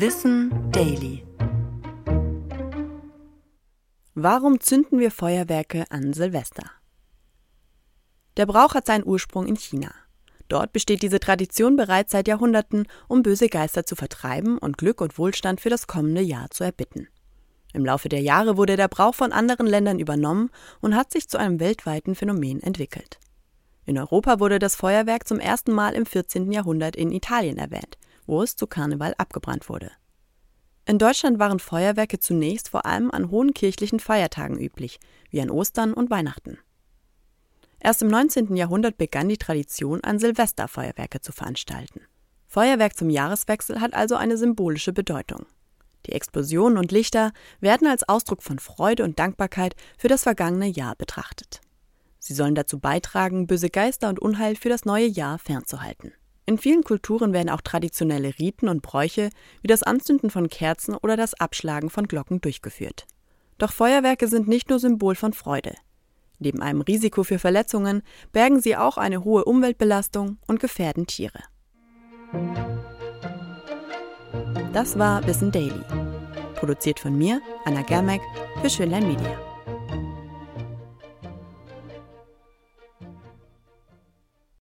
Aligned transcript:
Wissen 0.00 0.52
Daily. 0.70 1.26
Warum 4.14 4.60
zünden 4.60 5.00
wir 5.00 5.10
Feuerwerke 5.10 5.86
an 5.90 6.12
Silvester? 6.12 6.70
Der 8.36 8.46
Brauch 8.46 8.74
hat 8.74 8.86
seinen 8.86 9.04
Ursprung 9.04 9.48
in 9.48 9.56
China. 9.56 9.90
Dort 10.46 10.72
besteht 10.72 11.02
diese 11.02 11.18
Tradition 11.18 11.74
bereits 11.74 12.12
seit 12.12 12.28
Jahrhunderten, 12.28 12.86
um 13.08 13.24
böse 13.24 13.48
Geister 13.48 13.86
zu 13.86 13.96
vertreiben 13.96 14.58
und 14.58 14.78
Glück 14.78 15.00
und 15.00 15.18
Wohlstand 15.18 15.60
für 15.60 15.68
das 15.68 15.88
kommende 15.88 16.22
Jahr 16.22 16.48
zu 16.52 16.62
erbitten. 16.62 17.08
Im 17.72 17.84
Laufe 17.84 18.08
der 18.08 18.20
Jahre 18.20 18.56
wurde 18.56 18.76
der 18.76 18.86
Brauch 18.86 19.16
von 19.16 19.32
anderen 19.32 19.66
Ländern 19.66 19.98
übernommen 19.98 20.50
und 20.80 20.94
hat 20.94 21.10
sich 21.10 21.28
zu 21.28 21.38
einem 21.38 21.58
weltweiten 21.58 22.14
Phänomen 22.14 22.62
entwickelt. 22.62 23.18
In 23.84 23.98
Europa 23.98 24.38
wurde 24.38 24.60
das 24.60 24.76
Feuerwerk 24.76 25.26
zum 25.26 25.40
ersten 25.40 25.72
Mal 25.72 25.94
im 25.94 26.06
14. 26.06 26.52
Jahrhundert 26.52 26.94
in 26.94 27.10
Italien 27.10 27.58
erwähnt, 27.58 27.98
wo 28.28 28.42
es 28.42 28.54
zu 28.54 28.68
Karneval 28.68 29.14
abgebrannt 29.18 29.68
wurde. 29.68 29.90
In 30.86 30.98
Deutschland 30.98 31.38
waren 31.38 31.58
Feuerwerke 31.58 32.20
zunächst 32.20 32.68
vor 32.68 32.86
allem 32.86 33.10
an 33.10 33.30
hohen 33.30 33.52
kirchlichen 33.52 34.00
Feiertagen 34.00 34.58
üblich, 34.58 35.00
wie 35.30 35.40
an 35.40 35.50
Ostern 35.50 35.92
und 35.92 36.10
Weihnachten. 36.10 36.58
Erst 37.80 38.02
im 38.02 38.08
19. 38.08 38.56
Jahrhundert 38.56 38.96
begann 38.96 39.28
die 39.28 39.36
Tradition, 39.36 40.02
an 40.02 40.18
Silvester 40.18 40.68
Feuerwerke 40.68 41.20
zu 41.20 41.32
veranstalten. 41.32 42.00
Feuerwerk 42.46 42.96
zum 42.96 43.10
Jahreswechsel 43.10 43.80
hat 43.80 43.94
also 43.94 44.16
eine 44.16 44.36
symbolische 44.36 44.92
Bedeutung. 44.92 45.46
Die 46.06 46.12
Explosionen 46.12 46.78
und 46.78 46.90
Lichter 46.90 47.32
werden 47.60 47.86
als 47.86 48.08
Ausdruck 48.08 48.42
von 48.42 48.58
Freude 48.58 49.04
und 49.04 49.18
Dankbarkeit 49.18 49.76
für 49.98 50.08
das 50.08 50.22
vergangene 50.22 50.66
Jahr 50.66 50.96
betrachtet. 50.96 51.60
Sie 52.18 52.34
sollen 52.34 52.54
dazu 52.54 52.78
beitragen, 52.78 53.46
böse 53.46 53.68
Geister 53.68 54.08
und 54.08 54.18
Unheil 54.18 54.56
für 54.56 54.70
das 54.70 54.84
neue 54.84 55.06
Jahr 55.06 55.38
fernzuhalten. 55.38 56.12
In 56.48 56.56
vielen 56.56 56.82
Kulturen 56.82 57.34
werden 57.34 57.50
auch 57.50 57.60
traditionelle 57.60 58.38
Riten 58.38 58.70
und 58.70 58.80
Bräuche 58.80 59.28
wie 59.60 59.66
das 59.66 59.82
Anzünden 59.82 60.30
von 60.30 60.48
Kerzen 60.48 60.94
oder 60.94 61.14
das 61.14 61.34
Abschlagen 61.34 61.90
von 61.90 62.08
Glocken 62.08 62.40
durchgeführt. 62.40 63.06
Doch 63.58 63.70
Feuerwerke 63.70 64.28
sind 64.28 64.48
nicht 64.48 64.70
nur 64.70 64.78
Symbol 64.78 65.14
von 65.14 65.34
Freude. 65.34 65.74
Neben 66.38 66.62
einem 66.62 66.80
Risiko 66.80 67.22
für 67.22 67.38
Verletzungen 67.38 68.00
bergen 68.32 68.62
sie 68.62 68.78
auch 68.78 68.96
eine 68.96 69.24
hohe 69.24 69.44
Umweltbelastung 69.44 70.38
und 70.46 70.58
gefährden 70.58 71.06
Tiere. 71.06 71.40
Das 74.72 74.98
war 74.98 75.26
Wissen 75.26 75.52
Daily. 75.52 75.82
Produziert 76.54 76.98
von 76.98 77.14
mir, 77.14 77.42
Anna 77.66 77.82
Germeck, 77.82 78.22
für 78.62 78.70
Schönlein 78.70 79.06
Media. 79.06 79.38